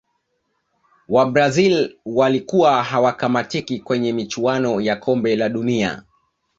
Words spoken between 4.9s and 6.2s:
kombe la dunia